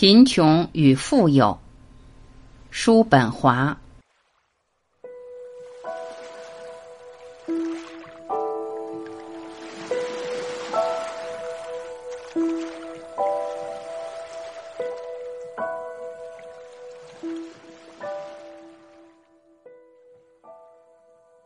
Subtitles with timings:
[0.00, 1.58] 贫穷与富有，
[2.70, 3.76] 叔本华。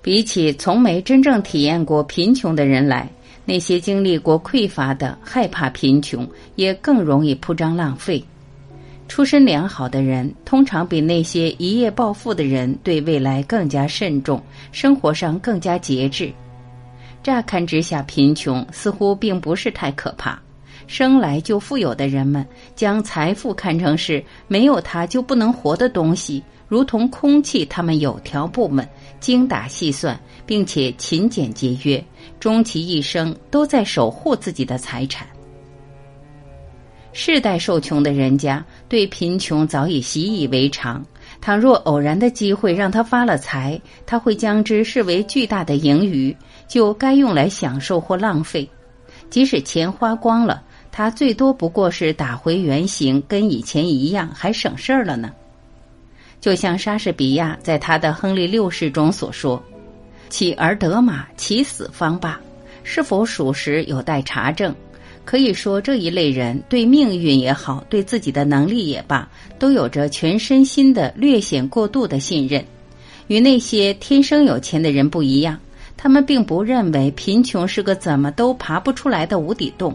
[0.00, 3.10] 比起从没真正体验过贫穷的人来，
[3.44, 6.24] 那些经历过匮乏的、害怕贫穷，
[6.54, 8.24] 也更容易铺张浪费。
[9.08, 16.32] 出身良好的人，通常比那些一夜暴富的人对未来更加慎重，生活上更加节制。
[17.22, 20.40] 乍看之下，贫穷似乎并不是太可怕。
[20.86, 26.42] 生来就富有的人们，将财富看成是没有它就不能活的东西。
[26.68, 28.86] 如同空气，他们有条不紊、
[29.18, 32.04] 精打细算，并且勤俭节约，
[32.38, 35.26] 终其一生都在守护自己的财产。
[37.18, 41.02] 世代受穷的人家对贫穷早已习以为常。
[41.40, 46.36] 倘若偶然的机会让他发了财，他会将之视为巨大的盈余，
[46.68, 48.68] 就该用来享受或浪费。
[49.30, 55.32] 即使钱花光了，他最多不过是打回原形，跟以前一样，还省事儿了呢。
[56.38, 59.60] 就像莎士比亚在他的《亨利六世》中所说
[60.28, 62.38] ：“起而得马，其死方罢。”
[62.88, 64.72] 是否属实有待查证。
[65.26, 72.64] 可以说，这一类人对命运也好，对自己的能力也罢，都有着全身心的略显过度的信任。
[73.26, 75.58] 与那些天生有钱的人不一样，
[75.96, 79.94] 他们并不认为贫穷是个怎么都爬不出来的无底洞。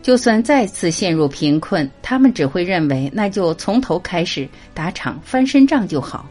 [0.00, 6.28] 就算再次陷入贫困，他们只会认为那就从头开始打场翻身仗就好。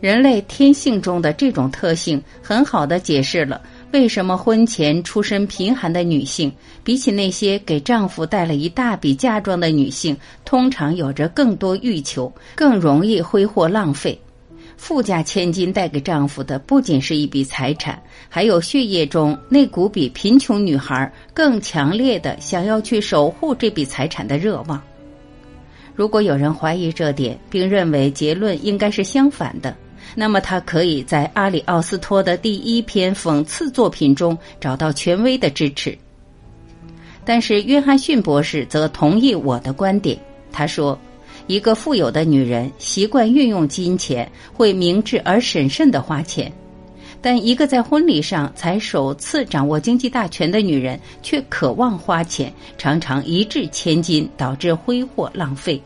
[0.00, 3.60] 人类天性中的这种特性，很好的解释了
[3.94, 6.50] 为什么婚前出身贫寒的女性，
[6.82, 14.20] 比起那些给丈夫带了一大笔嫁妆的女性，通常有着更多欲求，更容易挥霍浪费。
[14.76, 24.82] 富家千金带给丈夫的不仅是一笔财产，还有血液中那股比贫穷女孩更强烈的想要去守护这笔财产的热望。
[25.94, 29.72] 如果有人怀疑这点，并认为结论应该是相反的，
[30.14, 35.96] 那么他可以在阿里奥斯托的第一篇讽刺作品中找到权威的支持。
[37.24, 40.18] 但是约翰逊博士则同意我的观点，
[40.52, 40.98] 他说。
[41.46, 46.50] 一个富有的女人习惯运用金钱，会明智而审慎的花钱；
[47.20, 55.78] 但一个在婚礼上才首次掌握经济大权的女人，却渴望花钱，常常一掷千金，导致挥霍浪费。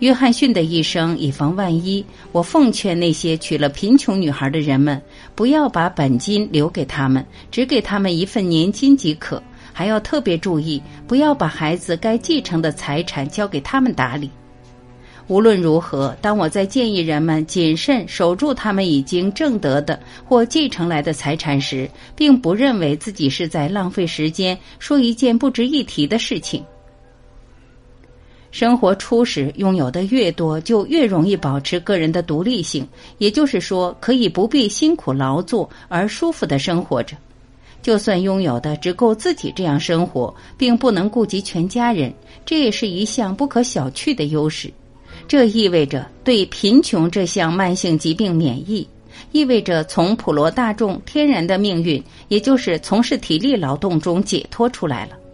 [0.00, 5.00] 约翰逊的一生，以防万一，我奉劝那些娶了贫穷女孩的人们，
[5.34, 9.42] 不要把本金留给他们，只给他们一份年金即可。
[9.72, 14.30] 还要特别注意，不要把孩子该继承的财产交给他们打理。
[15.28, 26.64] 无论如何，当我在建议人们谨慎守住他们已经挣得的或继承来的财产时，并不认为自己是在浪费时间，说一件不值一提的事情。
[28.58, 37.14] 生活初始拥有的越多，就越容易保持个人的独立性，也就是说，可以不必辛苦劳作而舒服的生活着。
[37.82, 42.10] 就算拥有的只够自己这样生活，并不能顾及全家人，
[42.46, 44.72] 这也是一项不可小觑的优势。
[45.28, 48.88] 这意味着对贫穷这项慢性疾病免疫，
[49.32, 55.25] 意味着从普罗大众天然的命运，也就是从事体力劳动中解脱出来了。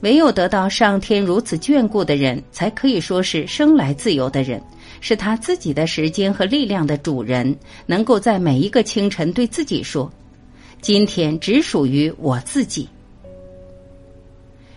[0.00, 4.62] 唯有得到上天如此眷顾的人，才可以说是生来自由的人，
[5.00, 7.54] 是他自己的时间和力量的主人，
[7.86, 10.10] 能够在每一个清晨对自己说。
[10.80, 12.88] 今天只属于我自己。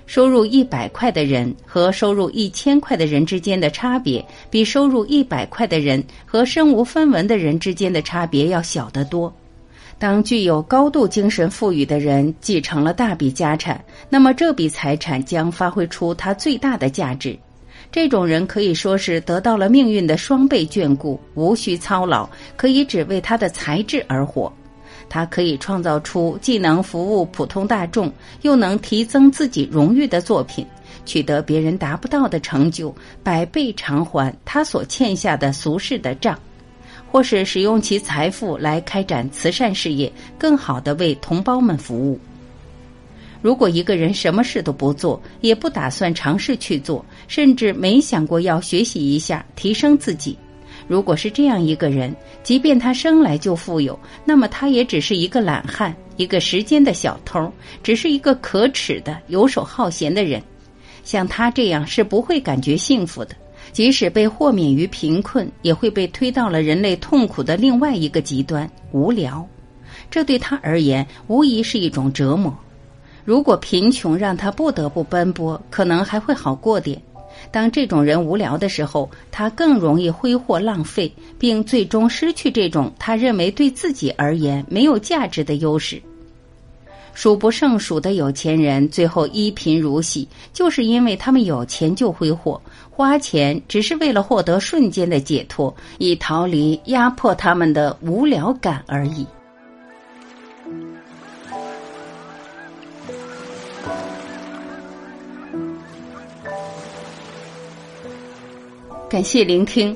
[0.05, 9.33] 收入一百块的人和收入一千块的人之间的差别，比收入一百块的人和身无分文的人之间的差别要小得多。
[10.03, 17.39] 当具有高度精神富裕的人继承了大笔家产，那么这笔财产将发挥出它最大的价值。
[17.89, 24.51] 这种人可以说是得到了命运的双倍眷顾，无需操劳，可以只为他的才智而活。
[25.07, 28.11] 他可以创造出既能服务普通大众，
[28.41, 30.67] 又能提增自己荣誉的作品，
[31.05, 32.93] 取得别人达不到的成就，
[33.23, 36.37] 百倍偿还他所欠下的俗世的账，
[37.13, 42.19] 或是使用其财富来开展慈善事业，更好的为同胞们服务。
[43.39, 50.35] 如果一个人什么事都不做，也不打算尝试去做，甚至没想过要学习一下提升自己。
[50.87, 60.41] 如果是这样一个人，即便他生来就富有，那么他也只是一个懒汉，一个时间的小偷，只是一个可耻的游手好闲的人。
[61.03, 63.35] 像他这样是不会感觉幸福的。
[63.71, 69.47] 即使被豁免于贫困，也会被推到了人类痛苦的另外一个极端——无聊。
[70.11, 72.55] 这对他而言，无疑是一种折磨。
[73.25, 77.01] 如果贫穷让他不得不奔波，可能还会好过点。
[77.51, 86.01] 当这种人无聊的时候，他更容易挥霍浪费，并最终失去这种他认为对自己而言没有价值的优势。
[87.13, 99.25] 数不胜数的有钱人最后一贫如洗，就是因为他们有钱就挥霍，花钱只是为了获得瞬间的解脱，以逃离压迫他们的无聊感而已。
[109.07, 109.95] 感谢聆听，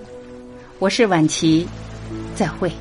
[0.78, 1.68] 我是晚琪，
[2.36, 2.72] 再会。